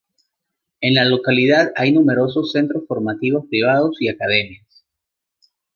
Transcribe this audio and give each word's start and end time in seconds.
En 0.79 0.95
la 0.95 1.05
localidad 1.05 1.73
hay 1.75 1.91
numerosos 1.91 2.53
centros 2.53 2.85
formativos 2.87 3.45
privados 3.47 3.97
y 4.01 4.09
academias. 4.09 4.83